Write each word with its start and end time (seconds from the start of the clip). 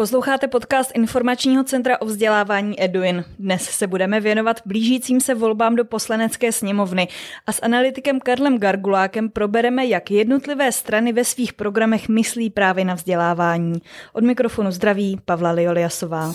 Posloucháte 0.00 0.48
podcast 0.48 0.90
Informačního 0.94 1.64
centra 1.64 2.00
o 2.00 2.04
vzdělávání 2.04 2.84
Eduin. 2.84 3.24
Dnes 3.38 3.62
se 3.62 3.86
budeme 3.86 4.20
věnovat 4.20 4.60
blížícím 4.66 5.20
se 5.20 5.34
volbám 5.34 5.76
do 5.76 5.84
poslanecké 5.84 6.52
sněmovny 6.52 7.08
a 7.46 7.52
s 7.52 7.62
analytikem 7.62 8.20
Karlem 8.20 8.58
Gargulákem 8.58 9.30
probereme, 9.30 9.86
jak 9.86 10.10
jednotlivé 10.10 10.72
strany 10.72 11.12
ve 11.12 11.24
svých 11.24 11.52
programech 11.52 12.08
myslí 12.08 12.50
právě 12.50 12.84
na 12.84 12.94
vzdělávání. 12.94 13.82
Od 14.12 14.24
mikrofonu 14.24 14.70
zdraví 14.70 15.20
Pavla 15.24 15.50
Lioliasová. 15.50 16.32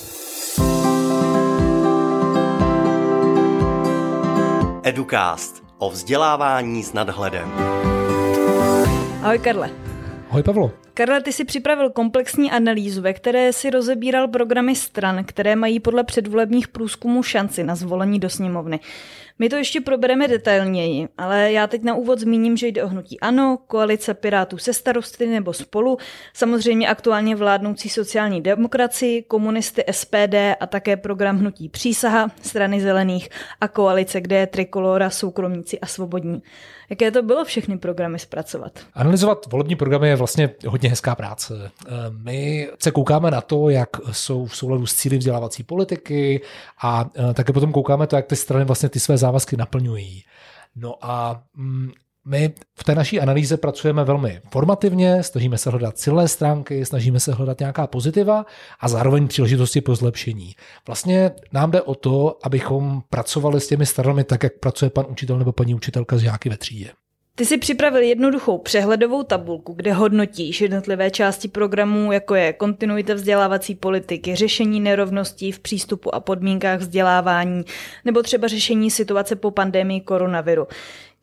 Educast 4.84 5.64
o 5.78 5.90
vzdělávání 5.90 6.84
s 6.84 6.94
nadhledem. 6.94 7.52
Ahoj 9.24 9.40
Karle. 9.40 9.85
Ahoj 10.36 10.44
Pavlo. 10.44 10.72
Karla, 10.94 11.20
ty 11.20 11.34
si 11.34 11.46
připravil 11.46 11.90
komplexní 11.90 12.52
analýzu, 12.52 13.02
ve 13.02 13.14
které 13.14 13.54
si 13.54 13.70
rozebíral 13.70 14.28
programy 14.28 14.76
stran, 14.76 15.24
které 15.24 15.56
mají 15.56 15.80
podle 15.80 16.04
předvolebních 16.04 16.68
průzkumů 16.68 17.24
šanci 17.24 17.64
na 17.64 17.76
zvolení 17.76 18.20
do 18.20 18.30
sněmovny. 18.30 18.80
My 19.40 19.50
to 19.50 19.56
ještě 19.56 19.82
probereme 19.82 20.28
detailněji, 20.28 21.08
ale 21.18 21.52
já 21.52 21.68
teď 21.68 21.84
na 21.84 21.96
úvod 21.96 22.20
zmíním, 22.20 22.58
že 22.58 22.68
jde 22.68 22.84
o 22.84 22.88
hnutí 22.88 23.20
ANO, 23.20 23.58
koalice 23.68 24.14
Pirátů 24.14 24.58
se 24.58 24.74
starosty 24.74 25.28
nebo 25.28 25.54
spolu, 25.54 25.98
samozřejmě 26.34 26.88
aktuálně 26.88 27.36
vládnoucí 27.36 27.90
sociální 27.90 28.42
demokracii, 28.42 29.24
komunisty 29.24 29.84
SPD 29.92 30.36
a 30.60 30.68
také 30.68 30.98
program 30.98 31.38
hnutí 31.38 31.70
Přísaha, 31.70 32.32
strany 32.42 32.82
zelených 32.82 33.30
a 33.62 33.68
koalice, 33.68 34.22
kde 34.22 34.36
je 34.36 34.48
Trikolora, 34.48 35.10
soukromníci 35.10 35.80
a 35.80 35.86
svobodní. 35.86 36.42
Jaké 36.90 37.12
to 37.12 37.24
bylo 37.24 37.46
všechny 37.46 37.78
programy 37.78 38.20
zpracovat? 38.20 38.80
Analyzovat 38.94 39.46
volební 39.52 39.76
programy 39.76 40.10
je 40.10 40.16
vlastně 40.16 40.50
hodně 40.68 40.90
hezká 40.90 41.16
práce. 41.16 41.72
Eh, 41.88 41.92
my 42.10 42.70
se 42.80 42.92
koukáme 42.92 43.32
na 43.32 43.42
to, 43.42 43.70
jak 43.70 43.90
jsou 44.12 44.46
v 44.46 44.58
souladu 44.58 44.86
s 44.86 44.94
cíly 44.94 45.18
vzdělávací 45.18 45.64
politiky 45.64 46.42
a 46.82 47.10
eh, 47.30 47.34
také 47.34 47.54
potom 47.54 47.72
koukáme 47.72 48.08
to, 48.08 48.16
jak 48.16 48.26
ty 48.26 48.36
strany 48.36 48.66
vlastně 48.66 48.90
ty 48.90 49.00
své 49.00 49.18
závazky 49.26 49.58
naplňují. 49.58 50.24
No 50.76 50.96
a 51.02 51.44
mm, 51.56 51.92
my 52.26 52.54
v 52.80 52.84
té 52.84 52.96
naší 52.96 53.20
analýze 53.20 53.58
pracujeme 53.58 54.04
velmi 54.04 54.42
formativně, 54.52 55.24
snažíme 55.24 55.58
se 55.58 55.70
hledat 55.70 55.98
silné 55.98 56.28
stránky, 56.28 56.86
snažíme 56.86 57.20
se 57.20 57.34
hledat 57.34 57.60
nějaká 57.60 57.88
pozitiva 57.88 58.46
a 58.80 58.88
zároveň 58.88 59.28
příležitosti 59.28 59.82
pro 59.82 59.96
zlepšení. 59.96 60.56
Vlastně 60.88 61.32
nám 61.52 61.72
jde 61.72 61.82
o 61.82 61.96
to, 61.96 62.38
abychom 62.44 63.04
pracovali 63.10 63.62
s 63.62 63.68
těmi 63.68 63.86
stranami 63.86 64.24
tak, 64.24 64.44
jak 64.44 64.54
pracuje 64.60 64.90
pan 64.90 65.06
učitel 65.10 65.38
nebo 65.38 65.52
paní 65.52 65.76
učitelka 65.76 66.18
z 66.18 66.22
žáky 66.22 66.50
ve 66.50 66.58
třídě. 66.58 66.92
Ty 67.38 67.46
si 67.46 67.58
připravil 67.58 68.02
jednoduchou 68.02 68.58
přehledovou 68.58 69.24
tabulku, 69.24 69.74
kde 69.74 69.94
hodnotíš 69.94 70.62
jednotlivé 70.62 71.12
části 71.12 71.48
programů, 71.48 72.12
jako 72.12 72.36
je 72.36 72.54
kontinuita 72.54 73.14
vzdělávací 73.14 73.76
politiky, 73.76 74.36
řešení 74.36 74.80
nerovností 74.80 75.52
v 75.52 75.60
přístupu 75.60 76.16
a 76.16 76.20
podmínkách 76.20 76.80
vzdělávání, 76.80 77.64
nebo 78.06 78.24
třeba 78.24 78.48
řešení 78.48 78.92
situace 78.92 79.36
po 79.36 79.52
pandemii 79.52 80.02
koronaviru. 80.02 80.68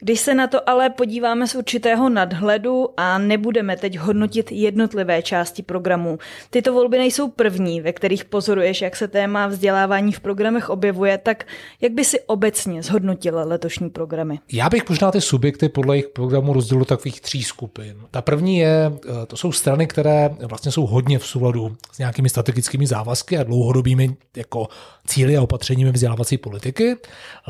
Když 0.05 0.21
se 0.21 0.35
na 0.35 0.47
to 0.47 0.69
ale 0.69 0.91
podíváme 0.91 1.47
z 1.47 1.55
určitého 1.55 2.09
nadhledu 2.09 2.89
a 2.97 3.19
nebudeme 3.19 3.77
teď 3.77 3.99
hodnotit 3.99 4.53
jednotlivé 4.53 5.23
části 5.23 5.63
programů, 5.63 6.19
tyto 6.51 6.73
volby 6.73 6.99
nejsou 6.99 7.29
první, 7.29 7.81
ve 7.81 7.93
kterých 7.93 8.25
pozoruješ, 8.25 8.83
jak 8.83 8.97
se 8.97 9.09
téma 9.09 9.47
vzdělávání 9.47 10.13
v 10.13 10.21
programech 10.21 10.71
objevuje, 10.71 11.19
tak 11.19 11.47
jak 11.81 11.93
by 11.93 12.05
si 12.05 12.21
obecně 12.21 12.83
zhodnotila 12.83 13.45
letošní 13.45 13.91
programy? 13.91 14.39
Já 14.53 14.71
bych 14.71 14.89
možná 14.89 15.11
ty 15.11 15.21
subjekty 15.21 15.69
podle 15.69 15.97
jejich 15.97 16.09
programu 16.09 16.53
rozdělil 16.53 16.85
takových 16.85 17.21
tří 17.21 17.43
skupin. 17.43 17.97
Ta 18.11 18.23
první 18.23 18.59
je, 18.59 18.93
eh, 19.23 19.27
to 19.27 19.37
jsou 19.37 19.53
strany, 19.53 19.87
které 19.87 20.31
vlastně 20.41 20.73
jsou 20.73 20.87
hodně 20.87 21.19
v 21.19 21.27
souladu 21.27 21.77
s 21.93 21.99
nějakými 21.99 22.29
strategickými 22.29 22.87
závazky 22.87 23.39
a 23.39 23.43
dlouhodobými 23.43 24.17
jako 24.37 24.69
cíly 25.07 25.37
a 25.37 25.43
opatřeními 25.43 25.93
vzdělávací 25.93 26.39
politiky. 26.39 26.97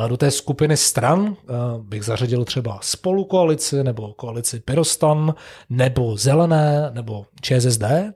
Do 0.09 0.17
té 0.17 0.31
skupiny 0.31 0.77
stran 0.77 1.37
eh, 1.41 1.53
bych 1.79 2.05
zařadil 2.05 2.42
byl 2.43 2.47
třeba 2.47 2.79
spolukoalici 2.83 3.85
nebo 3.85 4.13
koalici 4.13 4.61
Pirostan 4.61 5.35
nebo 5.71 6.17
Zelené 6.17 6.91
nebo 6.93 7.27
ČSSD. 7.41 7.83
Eh, 7.83 8.13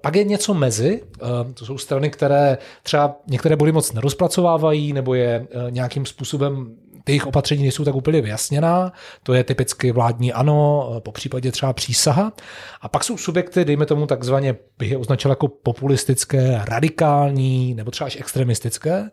pak 0.00 0.16
je 0.16 0.24
něco 0.24 0.54
mezi, 0.54 1.02
eh, 1.02 1.52
to 1.54 1.66
jsou 1.66 1.78
strany, 1.78 2.10
které 2.10 2.58
třeba 2.82 3.16
některé 3.26 3.56
body 3.56 3.72
moc 3.72 3.92
nerozpracovávají 3.92 4.92
nebo 4.92 5.14
je 5.14 5.46
eh, 5.50 5.70
nějakým 5.70 6.06
způsobem 6.06 6.76
ty 7.04 7.12
jejich 7.12 7.26
opatření 7.26 7.62
nejsou 7.62 7.84
tak 7.84 7.94
úplně 7.94 8.20
vyjasněná, 8.20 8.92
to 9.22 9.34
je 9.34 9.44
typicky 9.44 9.92
vládní 9.92 10.32
ano, 10.32 10.90
po 11.04 11.12
případě 11.12 11.52
třeba 11.52 11.72
přísaha. 11.72 12.32
A 12.80 12.88
pak 12.88 13.04
jsou 13.04 13.16
subjekty, 13.16 13.64
dejme 13.64 13.86
tomu 13.86 14.06
takzvaně, 14.06 14.56
bych 14.78 14.90
je 14.90 14.98
označil 14.98 15.30
jako 15.30 15.48
populistické, 15.48 16.60
radikální 16.64 17.74
nebo 17.74 17.90
třeba 17.90 18.06
až 18.06 18.16
extremistické, 18.16 19.10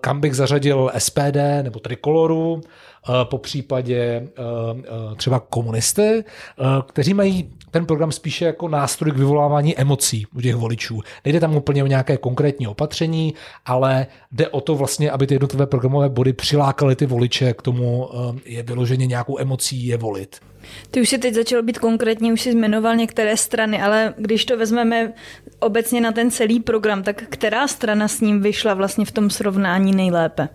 kam 0.00 0.20
bych 0.20 0.36
zařadil 0.36 0.90
SPD 0.98 1.62
nebo 1.62 1.78
Trikoloru, 1.80 2.60
po 3.24 3.38
případě 3.38 4.28
třeba 5.16 5.40
komunisty, 5.40 6.24
kteří 6.88 7.14
mají 7.14 7.50
ten 7.70 7.86
program 7.86 8.12
spíše 8.12 8.44
jako 8.44 8.68
nástroj 8.68 9.12
k 9.12 9.16
vyvolávání 9.16 9.78
emocí 9.78 10.26
u 10.36 10.40
těch 10.40 10.54
voličů. 10.54 11.00
Nejde 11.24 11.40
tam 11.40 11.56
úplně 11.56 11.84
o 11.84 11.86
nějaké 11.86 12.16
konkrétní 12.16 12.66
opatření, 12.66 13.34
ale 13.64 14.06
jde 14.32 14.48
o 14.48 14.60
to 14.60 14.74
vlastně, 14.74 15.10
aby 15.10 15.26
ty 15.26 15.34
jednotlivé 15.34 15.66
programové 15.66 16.08
body 16.08 16.32
přilákaly 16.32 16.96
ty 16.96 17.06
voliče 17.06 17.52
k 17.52 17.62
tomu 17.62 18.08
je 18.44 18.62
vyloženě 18.62 19.06
nějakou 19.06 19.38
emocí 19.38 19.86
je 19.86 19.96
volit. 19.96 20.36
Ty 20.90 21.00
už 21.00 21.08
si 21.08 21.18
teď 21.18 21.34
začal 21.34 21.62
být 21.62 21.78
konkrétní, 21.78 22.32
už 22.32 22.40
si 22.40 22.54
jmenoval 22.54 22.96
některé 22.96 23.36
strany, 23.36 23.82
ale 23.82 24.14
když 24.18 24.44
to 24.44 24.56
vezmeme 24.56 25.12
obecně 25.58 26.00
na 26.00 26.12
ten 26.12 26.30
celý 26.30 26.60
program, 26.60 27.02
tak 27.02 27.22
která 27.28 27.68
strana 27.68 28.08
s 28.08 28.20
ním 28.20 28.40
vyšla 28.40 28.74
vlastně 28.74 29.04
v 29.04 29.12
tom 29.12 29.30
srovnání 29.30 29.94
nejlépe? 29.94 30.48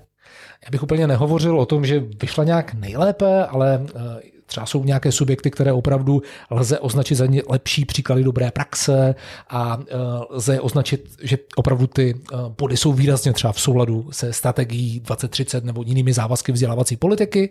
Já 0.66 0.72
bych 0.72 0.83
úplně 0.83 1.07
nehovořil 1.07 1.59
o 1.59 1.66
tom, 1.66 1.85
že 1.85 1.99
vyšla 2.22 2.44
nějak 2.44 2.73
nejlépe, 2.73 3.45
ale 3.45 3.85
eh, 3.95 4.22
Třeba 4.51 4.66
jsou 4.66 4.84
nějaké 4.84 5.12
subjekty, 5.12 5.51
které 5.51 5.73
opravdu 5.73 6.22
lze 6.50 6.79
označit 6.79 7.16
za 7.16 7.25
ně 7.25 7.41
lepší 7.50 7.85
příklady 7.85 8.23
dobré 8.23 8.51
praxe 8.51 9.16
a 9.50 9.79
e, 9.79 9.95
lze 10.29 10.59
označit, 10.59 11.09
že 11.22 11.38
opravdu 11.56 11.88
ty 11.88 12.16
e, 12.16 12.38
body 12.59 12.78
jsou 12.78 12.94
výrazně 12.94 13.34
třeba 13.34 13.53
v 13.53 13.61
souladu 13.61 14.07
se 14.11 14.34
strategií 14.34 15.00
2030 15.00 15.66
nebo 15.66 15.84
jinými 15.85 16.13
závazky 16.13 16.51
vzdělávací 16.51 16.95
politiky. 16.95 17.50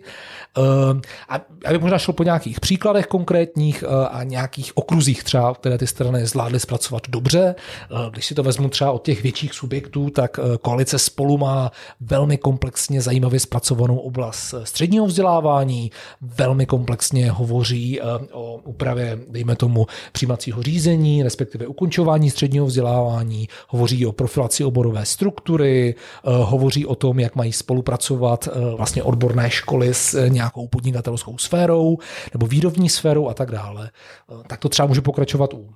E, 0.57 0.61
a 1.29 1.41
já 1.65 1.71
bych 1.71 1.81
možná 1.81 1.97
šel 1.97 2.13
po 2.13 2.23
nějakých 2.23 2.59
příkladech 2.59 3.07
konkrétních 3.07 3.83
a 4.11 4.23
nějakých 4.23 4.77
okruzích 4.77 5.23
třeba, 5.23 5.53
které 5.53 5.77
ty 5.77 5.87
strany 5.87 6.25
zvládly 6.25 6.59
zpracovat 6.59 7.03
dobře. 7.09 7.55
Když 8.11 8.25
si 8.25 8.35
to 8.35 8.43
vezmu 8.43 8.69
třeba 8.69 8.91
od 8.91 9.05
těch 9.05 9.23
větších 9.23 9.53
subjektů, 9.53 10.09
tak 10.09 10.39
koalice 10.61 10.99
spolu 10.99 11.37
má 11.37 11.71
velmi 12.01 12.37
komplexně 12.37 13.01
zajímavě 13.01 13.39
zpracovanou 13.39 13.97
oblast 13.97 14.53
středního 14.63 15.05
vzdělávání, 15.05 15.91
velmi 16.21 16.65
komplexně 16.65 16.90
komplexně 16.91 17.31
hovoří 17.31 18.01
eh, 18.01 18.03
o 18.31 18.59
úpravě, 18.63 19.19
dejme 19.29 19.55
tomu, 19.55 19.87
přijímacího 20.11 20.63
řízení, 20.63 21.23
respektive 21.23 21.67
ukončování 21.67 22.29
středního 22.29 22.65
vzdělávání, 22.65 23.47
hovoří 23.67 24.05
o 24.05 24.11
profilaci 24.11 24.63
oborové 24.63 25.05
struktury, 25.05 25.95
eh, 25.95 26.29
hovoří 26.43 26.85
o 26.85 26.95
tom, 26.95 27.19
jak 27.19 27.35
mají 27.35 27.53
spolupracovat 27.53 28.47
eh, 28.47 28.75
vlastně 28.75 29.03
odborné 29.03 29.49
školy 29.49 29.93
s 29.93 30.27
nějakou 30.27 30.67
podnikatelskou 30.67 31.37
sférou 31.37 31.97
nebo 32.33 32.47
výrobní 32.47 32.89
sférou 32.89 33.29
a 33.29 33.33
tak 33.33 33.51
dále. 33.51 33.89
Tak 34.47 34.59
to 34.59 34.69
třeba 34.69 34.87
může 34.87 35.01
pokračovat 35.01 35.53
u 35.53 35.69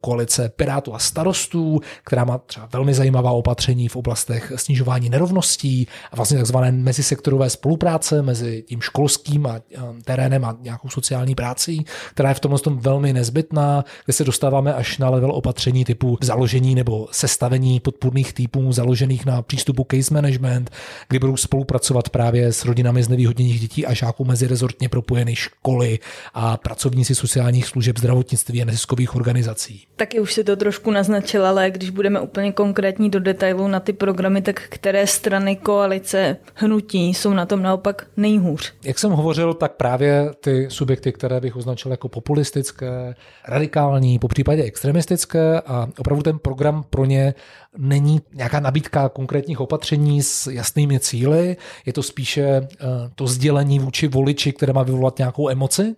koalice 0.00 0.48
Pirátů 0.48 0.94
a 0.94 0.98
starostů, 0.98 1.80
která 2.04 2.24
má 2.24 2.38
třeba 2.38 2.68
velmi 2.72 2.94
zajímavá 2.94 3.30
opatření 3.30 3.88
v 3.88 3.96
oblastech 3.96 4.52
snižování 4.56 5.10
nerovností 5.10 5.88
a 6.12 6.16
vlastně 6.16 6.36
takzvané 6.36 6.72
mezisektorové 6.72 7.50
spolupráce 7.50 8.22
mezi 8.22 8.62
tím 8.66 8.80
školským 8.80 9.46
a 9.46 9.56
eh, 9.56 9.80
terénem 10.04 10.44
a 10.44 10.56
nějakou 10.60 10.88
sociální 10.88 11.34
prací, 11.34 11.84
která 12.10 12.28
je 12.28 12.34
v 12.34 12.40
tomhle 12.40 12.60
tom 12.60 12.78
velmi 12.78 13.12
nezbytná, 13.12 13.84
kde 14.04 14.12
se 14.12 14.24
dostáváme 14.24 14.74
až 14.74 14.98
na 14.98 15.10
level 15.10 15.32
opatření 15.32 15.84
typu 15.84 16.18
založení 16.20 16.74
nebo 16.74 17.08
sestavení 17.10 17.80
podpůrných 17.80 18.32
typů 18.32 18.72
založených 18.72 19.26
na 19.26 19.42
přístupu 19.42 19.86
case 19.90 20.14
management, 20.14 20.70
kdy 21.08 21.18
budou 21.18 21.36
spolupracovat 21.36 22.08
právě 22.08 22.52
s 22.52 22.64
rodinami 22.64 23.02
z 23.02 23.08
nevýhodněných 23.08 23.60
dětí 23.60 23.86
a 23.86 23.94
žáků 23.94 24.24
mezi 24.24 24.46
rezortně 24.46 24.88
propojené 24.88 25.34
školy 25.34 25.98
a 26.34 26.56
pracovníci 26.56 27.14
sociálních 27.14 27.66
služeb, 27.66 27.98
zdravotnictví 27.98 28.62
a 28.62 28.64
neziskových 28.64 29.16
organizací 29.16 29.65
organizací. 29.66 29.86
Taky 29.96 30.20
už 30.20 30.34
si 30.34 30.44
to 30.44 30.56
trošku 30.56 30.90
naznačil, 30.90 31.46
ale 31.46 31.70
když 31.70 31.90
budeme 31.90 32.20
úplně 32.20 32.52
konkrétní 32.52 33.10
do 33.10 33.20
detailu 33.20 33.68
na 33.68 33.80
ty 33.80 33.92
programy, 33.92 34.42
tak 34.42 34.62
které 34.68 35.06
strany 35.06 35.56
koalice 35.56 36.36
hnutí 36.54 37.14
jsou 37.14 37.32
na 37.32 37.46
tom 37.46 37.62
naopak 37.62 38.06
nejhůř? 38.16 38.74
Jak 38.84 38.98
jsem 38.98 39.10
hovořil, 39.10 39.54
tak 39.54 39.72
právě 39.72 40.30
ty 40.40 40.66
subjekty, 40.70 41.12
které 41.12 41.40
bych 41.40 41.56
označil 41.56 41.90
jako 41.90 42.08
populistické, 42.08 43.14
radikální, 43.48 44.18
po 44.18 44.28
případě 44.28 44.62
extremistické 44.62 45.60
a 45.60 45.88
opravdu 45.98 46.22
ten 46.22 46.38
program 46.38 46.84
pro 46.90 47.04
ně 47.04 47.34
není 47.78 48.20
nějaká 48.34 48.60
nabídka 48.60 49.08
konkrétních 49.08 49.60
opatření 49.60 50.22
s 50.22 50.46
jasnými 50.46 51.00
cíly, 51.00 51.56
je 51.86 51.92
to 51.92 52.02
spíše 52.02 52.42
eh, 52.42 52.66
to 53.14 53.26
sdělení 53.26 53.78
vůči 53.78 54.08
voliči, 54.08 54.52
které 54.52 54.72
má 54.72 54.82
vyvolat 54.82 55.18
nějakou 55.18 55.48
emoci. 55.48 55.96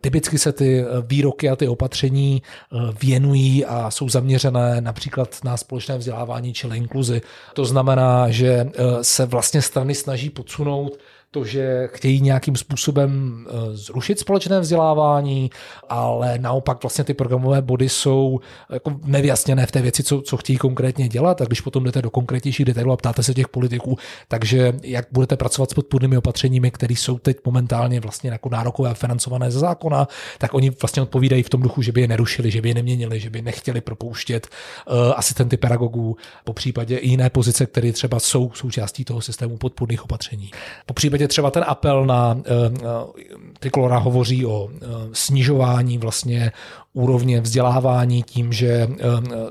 Typicky 0.00 0.38
se 0.38 0.52
ty 0.52 0.80
eh, 0.80 0.84
výroky 1.06 1.48
a 1.48 1.56
ty 1.56 1.68
opatření 1.68 2.42
eh, 2.42 2.76
věnují 3.02 3.64
a 3.64 3.90
jsou 3.90 4.08
zaměřené 4.08 4.80
například 4.80 5.36
na 5.44 5.56
společné 5.56 5.98
vzdělávání 5.98 6.52
či 6.52 6.68
inkluzi. 6.74 7.22
To 7.54 7.64
znamená, 7.64 8.30
že 8.30 8.70
se 9.02 9.26
vlastně 9.26 9.62
strany 9.62 9.94
snaží 9.94 10.30
podsunout 10.30 10.98
to, 11.30 11.44
že 11.44 11.88
chtějí 11.92 12.20
nějakým 12.20 12.56
způsobem 12.56 13.44
eh, 13.48 13.76
zrušit 13.76 14.18
společné 14.18 14.60
vzdělávání, 14.60 15.50
ale 15.88 16.38
naopak 16.38 16.82
vlastně 16.82 17.04
ty 17.04 17.14
programové 17.14 17.62
body 17.62 17.88
jsou 17.88 18.40
jako 18.72 19.00
nevyjasněné 19.04 19.66
v 19.66 19.72
té 19.72 19.82
věci, 19.82 20.02
co, 20.02 20.20
co 20.20 20.36
chtějí 20.36 20.56
konkrétně 20.56 21.08
dělat. 21.08 21.40
A 21.42 21.44
když 21.44 21.60
potom 21.60 21.84
jdete 21.84 22.02
do 22.02 22.10
konkrétnějších 22.10 22.66
detailů 22.66 22.92
a 22.92 22.96
ptáte 22.96 23.22
se 23.22 23.34
těch 23.34 23.48
politiků, 23.48 23.98
takže 24.28 24.72
jak 24.82 25.06
budete 25.12 25.36
pracovat 25.36 25.70
s 25.70 25.74
podpůrnými 25.74 26.16
opatřeními, 26.16 26.70
které 26.70 26.94
jsou 26.94 27.18
teď 27.18 27.36
momentálně 27.44 28.00
vlastně 28.00 28.30
jako 28.30 28.48
nárokové 28.48 28.90
a 28.90 28.94
financované 28.94 29.50
ze 29.50 29.58
zákona, 29.58 30.08
tak 30.38 30.54
oni 30.54 30.70
vlastně 30.70 31.02
odpovídají 31.02 31.42
v 31.42 31.48
tom 31.48 31.62
duchu, 31.62 31.82
že 31.82 31.92
by 31.92 32.00
je 32.00 32.08
nerušili, 32.08 32.50
že 32.50 32.60
by 32.62 32.68
je 32.68 32.74
neměnili, 32.74 33.20
že 33.20 33.30
by 33.30 33.42
nechtěli 33.42 33.80
propouštět 33.80 34.46
uh, 34.46 35.12
asistenty 35.16 35.56
pedagogů, 35.56 36.16
po 36.44 36.52
případě 36.52 36.96
i 36.96 37.08
jiné 37.08 37.30
pozice, 37.30 37.66
které 37.66 37.92
třeba 37.92 38.20
jsou 38.20 38.50
součástí 38.54 39.04
toho 39.04 39.20
systému 39.20 39.56
podpůrných 39.56 40.04
opatření. 40.04 40.50
Po 40.86 40.94
případě 40.94 41.17
případě 41.18 41.28
třeba 41.28 41.50
ten 41.50 41.64
apel 41.66 42.06
na 42.06 42.38
eh, 42.38 42.50
eh, 42.76 43.48
Trikolora 43.60 43.98
hovoří 43.98 44.46
o 44.46 44.68
eh, 44.70 44.86
snižování 45.12 45.98
vlastně 45.98 46.52
úrovně 46.92 47.40
vzdělávání 47.40 48.22
tím, 48.22 48.52
že 48.52 48.88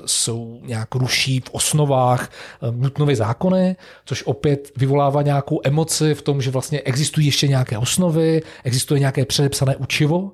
jsou 0.06 0.60
nějak 0.64 0.94
ruší 0.94 1.40
v 1.40 1.50
osnovách 1.52 2.30
nutnové 2.70 3.16
zákony, 3.16 3.76
což 4.04 4.22
opět 4.26 4.72
vyvolává 4.76 5.22
nějakou 5.22 5.60
emoci 5.64 6.14
v 6.14 6.22
tom, 6.22 6.42
že 6.42 6.50
vlastně 6.50 6.80
existují 6.80 7.26
ještě 7.26 7.48
nějaké 7.48 7.78
osnovy, 7.78 8.42
existuje 8.64 9.00
nějaké 9.00 9.24
předepsané 9.24 9.76
učivo, 9.76 10.32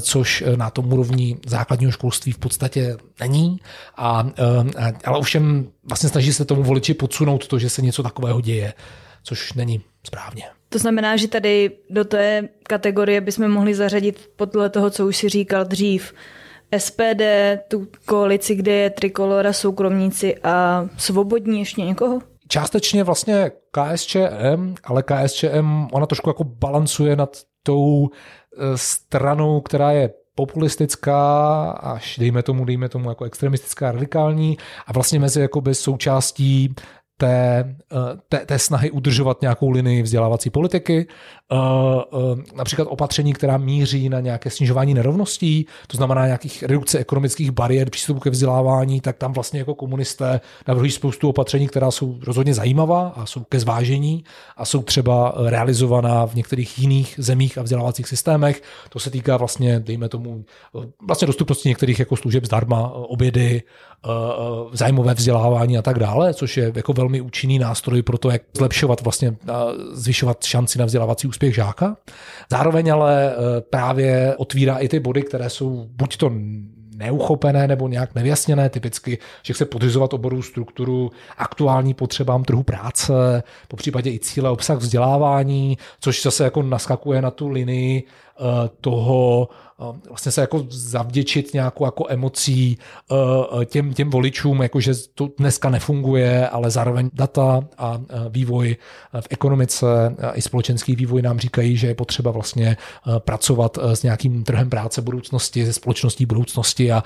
což 0.00 0.44
na 0.56 0.70
tom 0.70 0.92
úrovni 0.92 1.36
základního 1.46 1.92
školství 1.92 2.32
v 2.32 2.38
podstatě 2.38 2.96
není. 3.20 3.60
A, 3.96 4.24
ale 5.04 5.18
ovšem 5.18 5.68
vlastně 5.84 6.08
snaží 6.08 6.32
se 6.32 6.44
tomu 6.44 6.62
voliči 6.62 6.94
podsunout 6.94 7.46
to, 7.46 7.58
že 7.58 7.70
se 7.70 7.82
něco 7.82 8.02
takového 8.02 8.40
děje, 8.40 8.72
což 9.22 9.52
není 9.52 9.80
správně. 10.06 10.57
To 10.68 10.78
znamená, 10.78 11.16
že 11.16 11.28
tady 11.28 11.70
do 11.90 12.04
té 12.04 12.48
kategorie 12.62 13.20
bychom 13.20 13.48
mohli 13.48 13.74
zařadit 13.74 14.30
podle 14.36 14.70
toho, 14.70 14.90
co 14.90 15.06
už 15.06 15.16
si 15.16 15.28
říkal 15.28 15.64
dřív, 15.64 16.14
SPD, 16.78 17.22
tu 17.68 17.88
koalici, 18.06 18.54
kde 18.54 18.72
je 18.72 18.90
Trikolora, 18.90 19.52
soukromníci 19.52 20.36
a 20.42 20.86
svobodní 20.96 21.58
ještě 21.58 21.82
někoho? 21.82 22.20
Částečně 22.48 23.04
vlastně 23.04 23.50
KSČM, 23.70 24.74
ale 24.84 25.02
KSČM 25.02 25.86
ona 25.92 26.06
trošku 26.06 26.30
jako 26.30 26.44
balancuje 26.44 27.16
nad 27.16 27.36
tou 27.62 28.08
eh, 28.08 28.78
stranou, 28.78 29.60
která 29.60 29.90
je 29.90 30.10
populistická, 30.34 31.70
až 31.70 32.18
dejme 32.18 32.42
tomu, 32.42 32.64
dejme 32.64 32.88
tomu 32.88 33.08
jako 33.08 33.24
extremistická, 33.24 33.92
radikální 33.92 34.58
a 34.86 34.92
vlastně 34.92 35.18
mezi 35.18 35.40
jakoby 35.40 35.74
součástí 35.74 36.74
té, 37.18 37.76
eh, 37.92 37.96
té, 38.28 38.46
té 38.46 38.58
snahy 38.58 38.90
udržovat 38.90 39.42
nějakou 39.42 39.70
linii 39.70 40.02
vzdělávací 40.02 40.50
politiky, 40.50 41.06
eh, 41.52 41.56
eh, 41.56 42.56
například 42.56 42.84
opatření, 42.84 43.32
která 43.32 43.56
míří 43.56 44.08
na 44.08 44.20
nějaké 44.20 44.50
snižování 44.50 44.94
nerovností, 44.94 45.66
to 45.86 45.96
znamená 45.96 46.26
nějakých 46.26 46.62
redukce 46.62 46.98
ekonomických 46.98 47.50
bariér 47.50 47.90
přístupu 47.90 48.20
ke 48.20 48.30
vzdělávání, 48.30 49.00
tak 49.00 49.16
tam 49.16 49.32
vlastně 49.32 49.58
jako 49.58 49.74
komunisté 49.74 50.40
navrhují 50.68 50.90
spoustu 50.90 51.28
opatření, 51.28 51.68
která 51.68 51.90
jsou 51.90 52.18
rozhodně 52.26 52.54
zajímavá 52.54 53.08
a 53.16 53.26
jsou 53.26 53.44
ke 53.44 53.60
zvážení 53.60 54.24
a 54.56 54.64
jsou 54.64 54.82
třeba 54.82 55.34
realizovaná 55.46 56.26
v 56.26 56.34
některých 56.34 56.78
jiných 56.78 57.14
zemích 57.18 57.58
a 57.58 57.62
vzdělávacích 57.62 58.08
systémech. 58.08 58.62
To 58.88 58.98
se 58.98 59.10
týká 59.10 59.36
vlastně, 59.36 59.80
dejme 59.80 60.08
tomu, 60.08 60.44
vlastně 61.06 61.26
dostupnosti 61.26 61.68
některých 61.68 61.98
jako 61.98 62.16
služeb 62.16 62.44
zdarma, 62.44 62.88
obědy, 62.88 63.62
zájmové 64.72 65.14
vzdělávání 65.14 65.78
a 65.78 65.82
tak 65.82 65.98
dále, 65.98 66.34
což 66.34 66.56
je 66.56 66.72
jako 66.74 66.92
velmi 66.92 67.07
velmi 67.08 67.20
účinný 67.20 67.58
nástroj 67.58 68.02
pro 68.02 68.18
to, 68.18 68.30
jak 68.30 68.42
zlepšovat 68.56 69.00
vlastně, 69.00 69.36
zvyšovat 69.92 70.44
šanci 70.44 70.78
na 70.78 70.84
vzdělávací 70.84 71.28
úspěch 71.28 71.54
žáka. 71.54 71.96
Zároveň 72.50 72.92
ale 72.92 73.32
e, 73.32 73.60
právě 73.60 74.34
otvírá 74.36 74.78
i 74.78 74.88
ty 74.88 75.00
body, 75.00 75.22
které 75.22 75.50
jsou 75.50 75.86
buď 75.90 76.16
to 76.16 76.30
neuchopené 76.96 77.68
nebo 77.68 77.88
nějak 77.88 78.14
nevyjasněné, 78.14 78.68
typicky, 78.68 79.18
že 79.42 79.54
chce 79.54 79.64
podřizovat 79.64 80.14
oboru 80.14 80.42
strukturu 80.42 81.10
aktuální 81.38 81.94
potřebám 81.94 82.44
trhu 82.44 82.62
práce, 82.62 83.42
po 83.68 83.76
případě 83.76 84.10
i 84.10 84.18
cíle 84.18 84.50
obsah 84.50 84.78
vzdělávání, 84.78 85.78
což 86.00 86.22
zase 86.22 86.44
jako 86.44 86.62
naskakuje 86.62 87.22
na 87.22 87.30
tu 87.30 87.48
linii 87.48 88.02
toho, 88.80 89.48
vlastně 90.08 90.32
se 90.32 90.40
jako 90.40 90.66
zavděčit 90.68 91.54
nějakou 91.54 91.84
jako 91.84 92.04
emocí 92.08 92.78
eh, 93.60 93.64
těm, 93.64 93.94
těm 93.94 94.10
voličům, 94.10 94.62
jako 94.62 94.80
že 94.80 94.92
to 95.14 95.28
dneska 95.38 95.70
nefunguje, 95.70 96.48
ale 96.48 96.70
zároveň 96.70 97.10
data 97.12 97.60
a 97.78 98.00
eh, 98.08 98.14
vývoj 98.28 98.76
v 99.20 99.26
ekonomice 99.30 99.86
i 100.34 100.42
společenský 100.42 100.96
vývoj 100.96 101.22
nám 101.22 101.38
říkají, 101.38 101.76
že 101.76 101.86
je 101.86 101.94
potřeba 101.94 102.30
vlastně 102.30 102.76
eh, 102.76 103.20
pracovat 103.20 103.78
s 103.82 104.02
nějakým 104.02 104.44
trhem 104.44 104.70
práce 104.70 105.02
budoucnosti, 105.02 105.66
se 105.66 105.72
společností 105.72 106.26
budoucnosti 106.26 106.92
a 106.92 107.02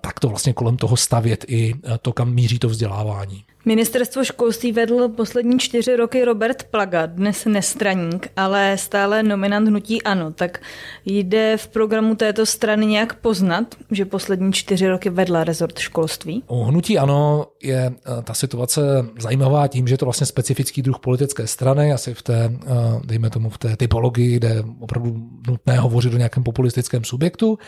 tak 0.00 0.20
to 0.20 0.28
vlastně 0.28 0.52
kolem 0.52 0.76
toho 0.76 0.96
stavět 0.96 1.44
i 1.48 1.74
to, 2.02 2.12
kam 2.12 2.34
míří 2.34 2.58
to 2.58 2.68
vzdělávání. 2.68 3.44
Ministerstvo 3.66 4.24
školství 4.24 4.72
vedl 4.72 5.08
poslední 5.08 5.58
čtyři 5.58 5.96
roky 5.96 6.24
Robert 6.24 6.62
Plaga, 6.62 7.06
dnes 7.06 7.44
nestraník, 7.44 8.28
ale 8.36 8.78
stále 8.78 9.22
nominant 9.22 9.68
hnutí 9.68 10.02
ANO. 10.02 10.32
Tak 10.32 10.60
jde 11.04 11.56
v 11.56 11.68
programu 11.68 12.14
této 12.14 12.46
strany 12.46 12.86
nějak 12.86 13.14
poznat, 13.14 13.74
že 13.90 14.04
poslední 14.04 14.52
čtyři 14.52 14.88
roky 14.88 15.10
vedla 15.10 15.44
rezort 15.44 15.78
školství? 15.78 16.42
U 16.48 16.64
hnutí 16.64 16.98
ANO 16.98 17.46
je 17.64 17.92
eh, 17.94 18.22
ta 18.22 18.34
situace 18.34 18.80
zajímavá 19.18 19.68
tím, 19.68 19.88
že 19.88 19.94
je 19.94 19.98
to 19.98 20.06
vlastně 20.06 20.26
specifický 20.26 20.82
druh 20.82 20.98
politické 20.98 21.46
strany, 21.46 21.92
asi 21.92 22.14
v 22.14 22.22
té, 22.22 22.52
eh, 22.66 22.70
dejme 23.04 23.30
tomu, 23.30 23.50
v 23.50 23.58
té 23.58 23.76
typologii, 23.76 24.36
kde 24.36 24.48
je 24.48 24.64
opravdu 24.80 25.16
nutné 25.48 25.78
hovořit 25.78 26.14
o 26.14 26.16
nějakém 26.16 26.42
populistickém 26.42 27.04
subjektu. 27.04 27.58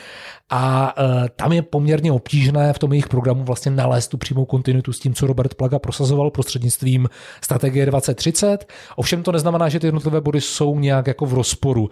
A 0.50 0.94
eh, 0.98 1.28
tam 1.36 1.52
je 1.52 1.62
poměrně 1.62 2.12
obtížné 2.12 2.72
v 2.72 2.78
tom 2.78 2.92
jejich 2.92 3.08
programu 3.08 3.44
vlastně 3.44 3.70
nalézt 3.70 4.08
tu 4.08 4.16
přímou 4.16 4.44
kontinuitu 4.44 4.92
s 4.92 5.00
tím, 5.00 5.14
co 5.14 5.26
Robert 5.26 5.54
Plaga 5.54 5.78
prosazoval 5.78 6.30
prostřednictvím 6.30 7.08
strategie 7.40 7.86
2030. 7.86 8.72
Ovšem 8.96 9.22
to 9.22 9.32
neznamená, 9.32 9.68
že 9.68 9.80
ty 9.80 9.86
jednotlivé 9.86 10.20
body 10.20 10.40
jsou 10.40 10.78
nějak 10.78 11.06
jako 11.06 11.26
v 11.26 11.34
rozporu. 11.34 11.90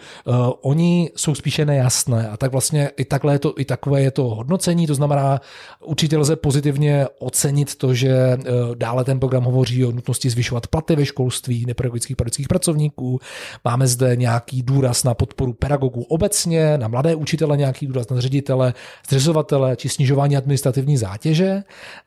Oni 0.61 1.11
jsou 1.17 1.35
spíše 1.35 1.65
nejasné 1.65 2.29
a 2.29 2.37
tak 2.37 2.53
vlastně 2.53 2.91
i 2.97 3.05
takhle 3.05 3.33
je 3.33 3.39
to, 3.39 3.55
i 3.57 3.65
takové 3.65 4.03
je 4.03 4.11
to 4.11 4.23
hodnocení, 4.23 4.87
to 4.87 4.95
znamená, 4.95 5.41
určitě 5.85 6.19
lze 6.19 6.37
pozitivně 6.37 7.07
ocenit 7.19 7.75
to, 7.75 7.94
že 7.95 8.39
uh, 8.39 8.75
dále 8.75 9.05
ten 9.05 9.21
program 9.21 9.45
hovoří 9.45 9.85
o 9.85 9.93
nutnosti 9.93 10.31
zvyšovat 10.31 10.67
platy 10.67 10.97
ve 10.97 11.07
školství 11.07 11.65
nepedagogických 11.67 12.17
pedagogických 12.17 12.49
pracovníků. 12.49 13.21
Máme 13.65 13.87
zde 13.87 14.17
nějaký 14.17 14.63
důraz 14.63 15.05
na 15.05 15.15
podporu 15.15 15.53
pedagogů 15.53 16.03
obecně, 16.03 16.79
na 16.79 16.89
mladé 16.89 17.15
učitele 17.15 17.57
nějaký 17.57 17.87
důraz 17.87 18.09
na 18.09 18.21
ředitele, 18.21 18.75
zřizovatele 19.09 19.77
či 19.77 19.89
snižování 19.89 20.37
administrativní 20.37 20.97
zátěže. 20.97 21.63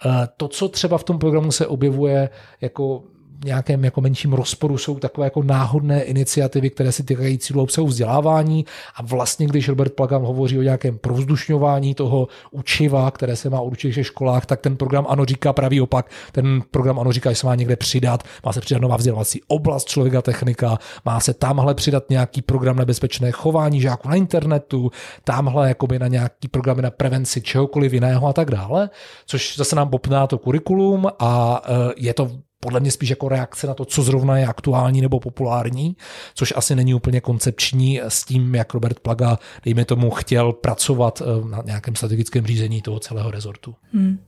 Uh, 0.06 0.12
to, 0.38 0.48
co 0.48 0.67
třeba 0.67 0.98
v 0.98 1.03
tom 1.03 1.20
programu 1.20 1.51
se 1.51 1.67
objevuje 1.67 2.29
jako 2.62 3.03
nějakém 3.46 3.84
jako 3.86 4.01
menším 4.01 4.34
rozporu 4.34 4.77
jsou 4.77 5.00
takové 5.00 5.27
jako 5.27 5.44
náhodné 5.44 6.03
iniciativy, 6.03 6.70
které 6.70 6.91
se 6.91 7.03
týkají 7.03 7.38
cílu 7.38 7.62
obsahu 7.62 7.88
vzdělávání 7.88 8.65
a 8.96 9.03
vlastně, 9.03 9.48
když 9.48 9.70
Robert 9.70 9.94
Plagam 9.94 10.24
hovoří 10.24 10.60
o 10.60 10.62
nějakém 10.62 10.98
provzdušňování 10.98 11.96
toho 11.96 12.27
učiva, 12.51 13.12
které 13.12 13.36
se 13.36 13.50
má 13.50 13.62
určitě 13.62 14.03
v 14.03 14.08
školách, 14.08 14.46
tak 14.46 14.62
ten 14.62 14.77
program 14.77 15.06
ano 15.10 15.25
říká 15.25 15.53
pravý 15.53 15.82
opak. 15.82 16.12
Ten 16.32 16.62
program 16.72 17.00
ano 17.00 17.12
říká, 17.12 17.29
že 17.29 17.36
se 17.36 17.48
má 17.48 17.56
někde 17.56 17.75
přidat, 17.75 18.24
má 18.46 18.53
se 18.53 18.62
přidat 18.62 18.82
nová 18.82 18.98
vzdělávací 18.98 19.41
oblast 19.48 19.88
člověka 19.88 20.22
technika, 20.22 20.77
má 21.06 21.20
se 21.20 21.34
tamhle 21.34 21.75
přidat 21.75 22.10
nějaký 22.10 22.41
program 22.41 22.75
nebezpečné 22.75 23.32
chování 23.32 23.82
žáků 23.82 24.10
na 24.10 24.15
internetu, 24.15 24.91
tamhle 25.24 25.67
jakoby 25.67 26.00
na 26.00 26.08
nějaký 26.08 26.48
programy 26.48 26.82
na 26.82 26.91
prevenci 26.91 27.41
čehokoliv 27.41 27.94
jiného 27.94 28.27
a 28.27 28.34
tak 28.34 28.51
dále, 28.51 28.89
což 29.25 29.58
zase 29.58 29.75
nám 29.75 29.88
bopná 29.88 30.27
to 30.27 30.38
kurikulum 30.38 31.08
a 31.20 31.62
e, 31.65 31.94
je 31.98 32.13
to 32.13 32.32
podle 32.60 32.80
mě 32.80 32.92
spíš 32.92 33.10
jako 33.10 33.30
reakce 33.30 33.68
na 33.68 33.74
to, 33.74 33.86
co 33.86 34.04
zrovna 34.04 34.38
je 34.38 34.48
aktuální 34.48 35.02
nebo 35.02 35.20
populární, 35.20 35.98
což 36.34 36.54
asi 36.56 36.76
není 36.76 36.94
úplně 36.94 37.22
koncepční 37.22 38.02
s 38.08 38.24
tím, 38.24 38.56
jak 38.56 38.74
Robert 38.74 39.00
Plaga, 39.00 39.40
dejme 39.66 39.86
tomu, 39.86 40.12
chtěl 40.12 40.54
pracovat 40.54 41.22
eh, 41.22 41.50
na 41.50 41.64
nějakém 41.66 41.96
strategickém 41.96 42.46
řízení 42.46 42.82
toho 42.82 43.00
celého 43.00 43.32
rezortu. 43.32 43.76
Hmm. 43.94 44.20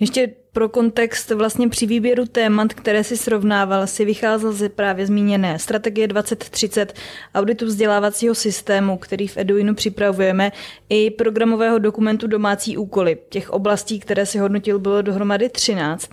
Ještě 0.00 0.28
pro 0.52 0.68
kontext 0.68 1.30
vlastně 1.30 1.68
při 1.68 1.86
výběru 1.86 2.26
témat, 2.26 2.74
které 2.74 3.04
si 3.04 3.16
srovnával, 3.16 3.86
si 3.86 4.04
vycházel 4.04 4.52
ze 4.52 4.68
právě 4.68 5.06
zmíněné 5.06 5.58
strategie 5.58 6.08
2030 6.08 6.94
auditu 7.34 7.66
vzdělávacího 7.66 8.34
systému, 8.34 8.98
který 8.98 9.28
v 9.28 9.36
Eduinu 9.36 9.74
připravujeme, 9.74 10.52
i 10.88 11.10
programového 11.10 11.78
dokumentu 11.78 12.26
domácí 12.26 12.76
úkoly. 12.76 13.18
Těch 13.28 13.50
oblastí, 13.50 14.00
které 14.00 14.26
si 14.26 14.38
hodnotil, 14.38 14.78
bylo 14.78 15.02
dohromady 15.02 15.48
13. 15.48 16.10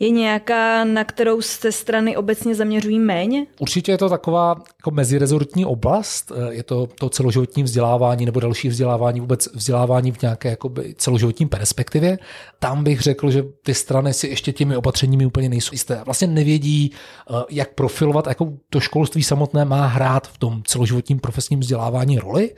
Je 0.00 0.10
nějaká, 0.10 0.84
na 0.84 1.04
kterou 1.04 1.42
se 1.42 1.72
strany 1.72 2.16
obecně 2.16 2.54
zaměřují 2.54 2.98
méně? 2.98 3.46
Určitě 3.58 3.92
je 3.92 3.98
to 3.98 4.08
taková 4.08 4.56
jako 4.78 4.90
mezirezortní 4.90 5.66
oblast. 5.66 6.32
Je 6.50 6.62
to 6.62 6.86
to 6.86 7.08
celoživotní 7.08 7.62
vzdělávání 7.62 8.26
nebo 8.26 8.40
další 8.40 8.68
vzdělávání, 8.68 9.20
vůbec 9.20 9.48
vzdělávání 9.54 10.12
v 10.12 10.22
nějaké 10.22 10.50
jakoby 10.50 10.94
celoživotní 10.98 11.46
perspektivě. 11.46 12.18
Tam 12.58 12.84
bych 12.84 13.00
řekl, 13.00 13.30
že 13.30 13.44
ty 13.62 13.74
strany 13.74 14.14
si 14.14 14.28
ještě 14.28 14.52
těmi 14.52 14.76
opatřeními 14.76 15.26
úplně 15.26 15.48
nejsou 15.48 15.70
jisté. 15.72 16.00
Vlastně 16.04 16.26
nevědí, 16.26 16.92
eh, 17.30 17.34
jak 17.50 17.74
profilovat, 17.74 18.26
jako 18.26 18.52
to 18.70 18.80
školství 18.80 19.22
samotné 19.22 19.64
má 19.64 19.86
hrát 19.86 20.26
v 20.26 20.38
tom 20.38 20.62
celoživotním 20.66 21.20
profesním 21.20 21.60
vzdělávání 21.60 22.18
roli. 22.18 22.54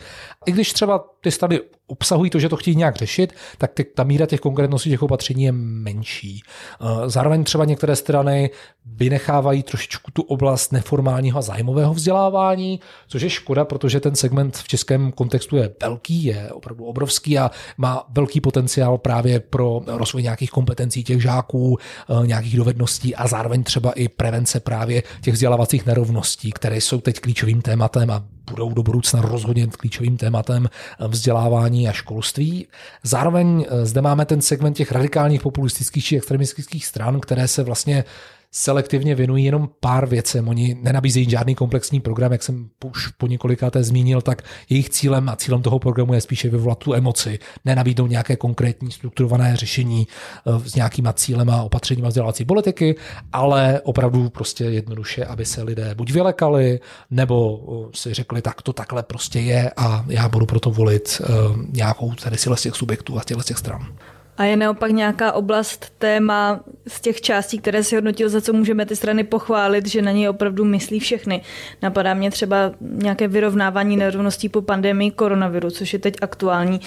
I 0.47 0.52
když 0.52 0.73
třeba 0.73 1.04
ty 1.21 1.31
strany 1.31 1.61
obsahují 1.87 2.31
to, 2.31 2.39
že 2.39 2.49
to 2.49 2.57
chtějí 2.57 2.77
nějak 2.77 2.97
řešit, 2.97 3.33
tak 3.59 3.73
ty, 3.73 3.85
ta 3.85 4.05
míra 4.05 4.27
těch 4.27 4.41
konkrétností 4.41 4.91
těch 4.91 5.03
opatření 5.03 5.45
je 5.45 5.53
menší. 5.53 6.43
Eh, 6.43 6.85
zároveň 7.11 7.45
třeba 7.45 7.65
některé 7.65 7.97
strany 7.97 8.50
vynechávají 8.87 9.62
trošičku 9.62 10.11
tu 10.11 10.23
oblast 10.23 10.73
neformálního 10.73 11.39
a 11.39 11.43
zájmového 11.43 11.95
vzdělávání, 11.95 12.81
což 13.09 13.23
je 13.23 13.31
škoda, 13.31 13.65
protože 13.65 14.00
ten 14.00 14.15
segment 14.15 14.57
v 14.57 14.69
českém 14.69 15.12
kontextu 15.12 15.57
je 15.57 15.75
velký, 15.83 16.25
je 16.25 16.53
opravdu 16.53 16.85
obrovský 16.85 17.39
a 17.39 17.50
má 17.79 18.07
velký 18.09 18.41
potenciál 18.41 18.99
právě 18.99 19.41
pro 19.41 19.81
rozvoj 19.87 20.23
nějakých 20.23 20.50
kompetencí 20.50 21.05
těch 21.05 21.23
žáků, 21.23 21.79
eh, 21.79 22.27
nějakých 22.27 22.57
dovedností 22.57 23.15
a 23.15 23.27
zároveň 23.27 23.62
třeba 23.62 23.93
i 23.93 24.09
prevence 24.09 24.61
právě 24.61 25.03
těch 25.21 25.35
vzdělávacích 25.35 25.87
nerovností, 25.87 26.53
které 26.53 26.77
jsou 26.77 27.00
teď 27.00 27.21
klíčovým 27.21 27.62
tématem 27.62 28.11
a 28.11 28.25
budou 28.50 28.75
do 28.75 28.83
budoucna 28.83 29.21
rozhodně 29.21 29.67
klíčovým 29.67 30.17
tématem 30.17 30.69
vzdělávání 31.11 31.88
a 31.88 31.93
školství. 31.93 32.67
Zároveň 33.02 33.67
eh, 33.69 33.87
zde 33.87 34.02
máme 34.02 34.25
ten 34.25 34.40
segment 34.40 34.75
těch 34.75 34.93
radikálních 34.93 35.43
populistických 35.43 36.05
či 36.05 36.17
extremistických 36.17 36.87
stran, 36.87 37.21
které 37.21 37.49
se 37.49 37.62
vlastně 37.62 38.05
selektivně 38.52 39.14
věnují 39.14 39.45
jenom 39.45 39.69
pár 39.80 40.07
věcem. 40.07 40.49
Oni 40.49 40.76
nenabízejí 40.83 41.30
žádný 41.30 41.54
komplexní 41.54 42.00
program, 42.00 42.33
jak 42.33 42.42
jsem 42.42 42.71
už 42.85 43.07
po 43.07 43.26
několikáté 43.26 43.85
zmínil, 43.85 44.21
tak 44.21 44.42
jejich 44.69 44.90
cílem 44.90 45.28
a 45.28 45.37
cílem 45.37 45.62
toho 45.62 45.78
programu 45.78 46.14
je 46.14 46.21
spíše 46.21 46.49
vyvolat 46.49 46.78
tu 46.78 46.95
emoci, 46.95 47.38
nenabídnout 47.64 48.11
nějaké 48.11 48.37
konkrétní 48.37 48.90
strukturované 48.90 49.57
řešení 49.57 50.09
eh, 50.47 50.69
s 50.69 50.75
nějakýma 50.75 51.12
cílem 51.12 51.50
a 51.50 51.62
opatřeníma 51.62 52.09
vzdělávací 52.09 52.45
politiky, 52.45 52.97
ale 53.33 53.80
opravdu 53.80 54.30
prostě 54.30 54.64
jednoduše, 54.64 55.25
aby 55.25 55.45
se 55.45 55.62
lidé 55.62 55.95
buď 55.95 56.12
vylekali, 56.12 56.80
nebo 57.11 57.61
eh, 57.88 57.97
si 57.97 58.14
řekli, 58.14 58.42
tak 58.42 58.62
to 58.62 58.73
takhle 58.73 59.02
prostě 59.02 59.40
je 59.40 59.71
a 59.76 60.04
já 60.09 60.28
budu 60.28 60.47
proto 60.47 60.71
volit 60.71 61.23
eh, 61.25 61.26
nějakou 61.73 62.12
tady 62.14 62.38
z 62.38 62.62
těch 62.62 62.75
subjektů 62.75 63.19
a 63.19 63.23
z 63.40 63.45
těch 63.45 63.59
stran. 63.59 63.97
A 64.40 64.44
je 64.44 64.56
naopak 64.56 64.90
nějaká 64.90 65.32
oblast, 65.32 65.92
téma 65.99 66.61
z 66.88 67.00
těch 67.00 67.20
částí, 67.20 67.59
které 67.59 67.85
si 67.85 67.94
hodnotil, 67.94 68.28
za 68.28 68.40
co 68.40 68.52
můžeme 68.52 68.87
ty 68.87 68.97
strany 68.97 69.25
pochválit, 69.25 69.88
že 69.88 70.02
na 70.02 70.12
něj 70.12 70.28
opravdu 70.28 70.64
myslí 70.64 71.00
všechny. 71.00 71.42
Napadá 71.82 72.14
mě 72.14 72.30
třeba 72.30 72.73
nějaké 72.80 73.28
vyrovnávání 73.28 73.97
nerovností 73.97 74.49
po 74.49 74.62
pandemii 74.62 75.11
koronaviru, 75.11 75.70
což 75.70 75.92
je 75.92 75.99
teď 75.99 76.14
aktuální, 76.23 76.80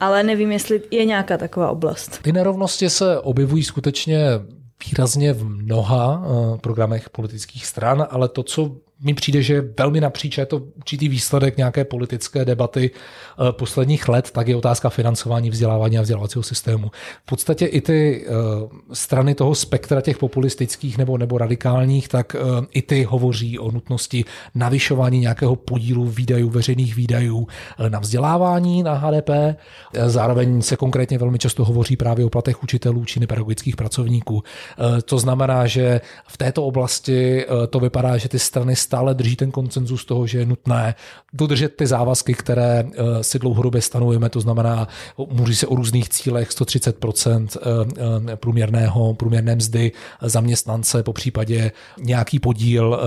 ale 0.00 0.22
nevím, 0.22 0.52
jestli 0.52 0.82
je 0.90 1.04
nějaká 1.04 1.36
taková 1.36 1.70
oblast. 1.70 2.22
Ty 2.22 2.32
nerovnosti 2.32 2.90
se 2.90 3.20
objevují 3.20 3.64
skutečně 3.64 4.20
výrazně 4.86 5.32
v 5.32 5.44
mnoha 5.44 6.22
eh, 6.24 6.58
programech 6.58 7.10
politických 7.10 7.66
stran, 7.66 8.06
ale 8.10 8.28
to, 8.28 8.42
co 8.42 8.76
mi 9.00 9.14
přijde, 9.14 9.42
že 9.42 9.64
velmi 9.78 10.00
napříč 10.00 10.38
je 10.38 10.46
to 10.46 10.56
určitý 10.56 11.08
výsledek 11.08 11.56
nějaké 11.56 11.84
politické 11.84 12.44
debaty 12.44 12.90
eh, 12.90 13.52
posledních 13.52 14.08
let, 14.08 14.30
tak 14.30 14.48
je 14.48 14.56
otázka 14.56 14.88
financování 14.88 15.50
vzdělávání 15.50 15.98
a 15.98 16.02
vzdělávacího 16.02 16.42
systému. 16.42 16.90
V 17.22 17.26
podstatě 17.26 17.66
i 17.66 17.80
ty 17.80 18.26
eh, 18.26 18.30
strany 18.92 19.34
toho 19.34 19.54
spektra 19.54 20.00
těch 20.00 20.18
populistických 20.18 20.98
nebo, 20.98 21.18
nebo 21.18 21.38
radikálních, 21.38 22.08
tak 22.08 22.34
eh, 22.34 22.38
i 22.72 22.82
ty 22.82 23.02
hovoří 23.02 23.58
o 23.58 23.70
nutnosti 23.70 24.24
navyšování 24.54 25.20
nějakého 25.20 25.56
podílu 25.56 26.04
výdajů, 26.04 26.48
veřejných 26.48 26.96
výdajů 26.96 27.46
na 27.88 27.98
vzdělávání 27.98 28.82
na 28.82 28.94
HDP. 28.94 29.30
Zároveň 30.06 30.62
se 30.62 30.76
konkrétně 30.76 31.18
velmi 31.18 31.38
často 31.38 31.64
hovoří 31.64 31.96
právě 31.96 32.24
o 32.24 32.30
platech 32.30 32.62
učitelů 32.62 33.04
či 33.04 33.20
nepedagogických 33.20 33.76
pracovníků. 33.76 34.42
To 35.04 35.18
znamená, 35.18 35.66
že 35.66 36.00
v 36.26 36.36
této 36.36 36.66
oblasti 36.66 37.46
to 37.70 37.80
vypadá, 37.80 38.16
že 38.16 38.28
ty 38.28 38.38
strany 38.38 38.76
stále 38.88 39.14
drží 39.14 39.36
ten 39.36 39.50
koncenzus 39.50 40.04
toho, 40.04 40.26
že 40.26 40.38
je 40.38 40.46
nutné 40.46 40.94
dodržet 41.32 41.76
ty 41.76 41.86
závazky, 41.86 42.34
které 42.34 42.84
eh, 42.88 43.24
si 43.24 43.38
dlouhodobě 43.38 43.82
stanovujeme, 43.82 44.28
to 44.28 44.40
znamená, 44.40 44.88
mluví 45.30 45.54
se 45.54 45.66
o 45.66 45.74
různých 45.76 46.08
cílech 46.08 46.48
130% 46.48 47.48
eh, 47.56 47.60
eh, 48.32 48.36
průměrného, 48.36 49.14
průměrné 49.14 49.56
mzdy 49.56 49.92
zaměstnance, 50.22 51.02
po 51.02 51.12
případě 51.12 51.72
nějaký 52.00 52.38
podíl, 52.38 53.00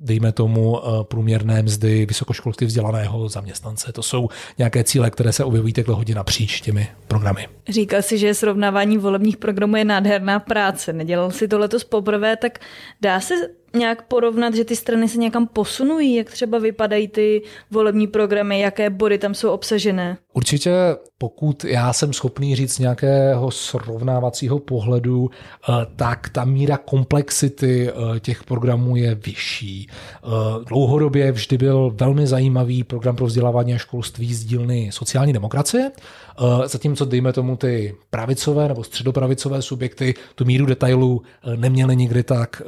dejme 0.00 0.32
tomu, 0.32 0.80
průměrné 1.02 1.62
mzdy 1.62 2.06
vysokoškolsky 2.06 2.64
vzdělaného 2.64 3.28
zaměstnance. 3.28 3.92
To 3.92 4.02
jsou 4.02 4.28
nějaké 4.58 4.84
cíle, 4.84 5.10
které 5.10 5.32
se 5.32 5.44
objevují 5.44 5.72
takhle 5.72 5.94
hodně 5.94 6.14
napříč 6.14 6.60
těmi 6.60 6.88
programy. 7.08 7.48
Říkal 7.68 8.02
si, 8.02 8.18
že 8.18 8.34
srovnávání 8.34 8.98
volebních 8.98 9.36
programů 9.36 9.76
je 9.76 9.84
nádherná 9.84 10.40
práce. 10.40 10.92
Nedělal 10.92 11.30
si 11.30 11.48
to 11.48 11.58
letos 11.58 11.84
poprvé, 11.84 12.36
tak 12.36 12.58
dá 13.00 13.20
se 13.20 13.34
nějak 13.74 14.02
porovnat, 14.02 14.54
že 14.54 14.64
ty 14.64 14.76
strany 14.76 15.08
se 15.08 15.18
někam 15.18 15.46
posunují, 15.46 16.14
jak 16.14 16.30
třeba 16.30 16.58
vypadají 16.58 17.08
ty 17.08 17.42
volební 17.70 18.06
programy, 18.06 18.60
jaké 18.60 18.90
body 18.90 19.18
tam 19.18 19.34
jsou 19.34 19.50
obsažené? 19.50 20.16
Určitě, 20.32 20.72
pokud 21.18 21.64
já 21.64 21.92
jsem 21.92 22.12
schopný 22.12 22.56
říct 22.56 22.78
nějakého 22.78 23.50
srovnávacího 23.50 24.58
pohledu, 24.58 25.30
eh, 25.30 25.72
tak 25.96 26.28
ta 26.28 26.44
míra 26.44 26.76
komplexity 26.76 27.88
eh, 27.88 28.20
těch 28.20 28.44
programů 28.44 28.96
je 28.96 29.14
vyšší. 29.14 29.88
Eh, 29.90 30.28
dlouhodobě 30.68 31.32
vždy 31.32 31.58
byl 31.58 31.92
velmi 31.94 32.26
zajímavý 32.26 32.84
program 32.84 33.16
pro 33.16 33.26
vzdělávání 33.26 33.74
a 33.74 33.78
školství 33.78 34.34
z 34.34 34.44
dílny 34.44 34.90
sociální 34.92 35.32
demokracie, 35.32 35.90
zatímco 36.66 37.04
dejme 37.04 37.32
tomu 37.32 37.56
ty 37.56 37.94
pravicové 38.10 38.68
nebo 38.68 38.84
středopravicové 38.84 39.62
subjekty 39.62 40.14
tu 40.34 40.44
míru 40.44 40.66
detailů 40.66 41.22
neměly 41.56 41.96
nikdy 41.96 42.22
tak 42.22 42.62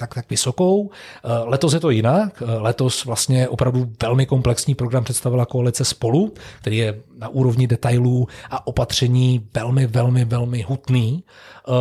tak, 0.00 0.14
tak 0.14 0.30
vysokou. 0.30 0.90
Eh, 0.90 1.28
letos 1.44 1.72
je 1.72 1.80
to 1.80 1.90
jinak. 1.90 2.42
Eh, 2.42 2.58
letos 2.58 3.04
vlastně 3.04 3.48
opravdu 3.48 3.86
velmi 4.02 4.26
komplexní 4.26 4.74
program 4.74 5.04
představila 5.04 5.46
koalice 5.46 5.84
Spolu, 5.84 6.32
který 6.60 6.76
je 6.76 7.00
na 7.18 7.28
úrovni 7.28 7.66
detailů 7.66 8.26
a 8.50 8.66
opatření 8.66 9.46
velmi, 9.54 9.86
velmi, 9.86 10.24
velmi 10.24 10.62
hutný. 10.62 11.24
Eh, 11.68 11.72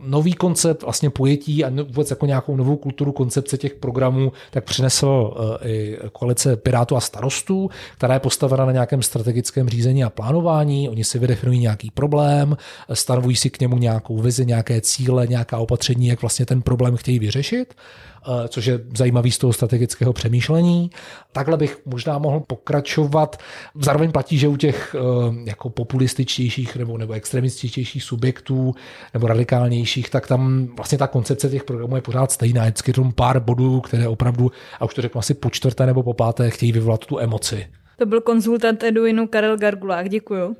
nový 0.00 0.32
koncept 0.32 0.82
vlastně 0.82 1.10
pojetí 1.10 1.64
a 1.64 1.70
vůbec 1.70 2.10
jako 2.10 2.26
nějakou 2.26 2.56
novou 2.56 2.76
kulturu 2.76 3.12
koncepce 3.12 3.58
těch 3.58 3.74
programů, 3.74 4.32
tak 4.50 4.64
přinesl 4.64 5.34
i 5.64 5.96
koalice 6.12 6.56
Pirátů 6.56 6.96
a 6.96 7.00
starostů, 7.00 7.70
která 7.96 8.14
je 8.14 8.20
postavena 8.20 8.64
na 8.64 8.72
nějakém 8.72 9.02
strategickém 9.02 9.68
řízení 9.68 10.04
a 10.04 10.10
plánování. 10.10 10.88
Oni 10.88 11.04
si 11.04 11.18
vydefinují 11.18 11.58
nějaký 11.58 11.90
problém, 11.90 12.56
stanovují 12.92 13.36
si 13.36 13.50
k 13.50 13.60
němu 13.60 13.78
nějakou 13.78 14.18
vizi, 14.18 14.46
nějaké 14.46 14.80
cíle, 14.80 15.26
nějaká 15.26 15.58
opatření, 15.58 16.06
jak 16.06 16.20
vlastně 16.20 16.46
ten 16.46 16.62
problém 16.62 16.96
chtějí 16.96 17.18
vyřešit 17.18 17.37
řešit, 17.38 17.74
eh, 17.74 18.48
což 18.48 18.66
je 18.66 18.80
zajímavý 18.96 19.30
z 19.30 19.38
toho 19.38 19.52
strategického 19.52 20.12
přemýšlení. 20.12 20.90
Takhle 21.32 21.56
bych 21.56 21.78
možná 21.86 22.18
mohl 22.18 22.40
pokračovat. 22.40 23.36
Zároveň 23.80 24.12
platí, 24.12 24.38
že 24.38 24.48
u 24.48 24.56
těch 24.56 24.96
eh, 24.98 24.98
jako 25.44 25.70
populističtějších 25.70 26.76
nebo, 26.76 26.98
nebo 26.98 27.12
extremističtějších 27.12 28.02
subjektů 28.02 28.74
nebo 29.14 29.26
radikálnějších, 29.26 30.10
tak 30.10 30.26
tam 30.26 30.68
vlastně 30.76 30.98
ta 30.98 31.06
koncepce 31.06 31.48
těch 31.48 31.64
programů 31.64 31.96
je 31.96 32.02
pořád 32.02 32.32
stejná. 32.32 32.62
Vždycky 32.62 32.92
tam 32.92 33.12
pár 33.12 33.40
bodů, 33.40 33.80
které 33.80 34.08
opravdu, 34.08 34.52
a 34.80 34.84
už 34.84 34.94
to 34.94 35.02
řeknu 35.02 35.18
asi 35.18 35.34
po 35.34 35.50
čtvrté 35.50 35.86
nebo 35.86 36.02
po 36.02 36.14
páté, 36.14 36.50
chtějí 36.50 36.72
vyvolat 36.72 37.06
tu 37.06 37.18
emoci. 37.18 37.66
To 37.98 38.06
byl 38.06 38.20
konzultant 38.20 38.82
Eduinu 38.82 39.26
Karel 39.26 39.56
Gargulák, 39.56 40.08
děkuju. 40.08 40.56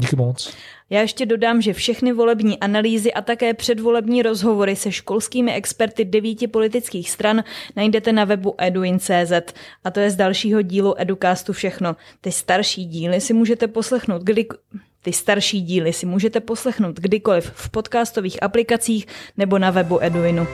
Díky 0.00 0.16
moc. 0.16 0.54
Já 0.90 1.00
ještě 1.00 1.26
dodám, 1.26 1.62
že 1.62 1.72
všechny 1.72 2.12
volební 2.12 2.60
analýzy 2.60 3.12
a 3.12 3.22
také 3.22 3.54
předvolební 3.54 4.22
rozhovory 4.22 4.76
se 4.76 4.92
školskými 4.92 5.54
experty 5.54 6.04
devíti 6.04 6.46
politických 6.46 7.10
stran 7.10 7.44
najdete 7.76 8.12
na 8.12 8.24
webu 8.24 8.54
eduin.cz 8.58 9.32
a 9.84 9.90
to 9.90 10.00
je 10.00 10.10
z 10.10 10.16
dalšího 10.16 10.62
dílu 10.62 11.00
Educastu 11.00 11.52
všechno. 11.52 11.96
Ty 12.20 12.32
starší 12.32 12.84
díly 12.84 13.20
si 13.20 13.34
můžete 13.34 13.68
poslechnout 13.68 14.22
kdy... 14.22 14.46
Ty 15.02 15.12
starší 15.12 15.60
díly 15.60 15.92
si 15.92 16.06
můžete 16.06 16.40
poslechnout 16.40 17.00
kdykoliv 17.00 17.52
v 17.54 17.70
podcastových 17.70 18.42
aplikacích 18.42 19.06
nebo 19.36 19.58
na 19.58 19.70
webu 19.70 20.02
Eduinu. 20.02 20.46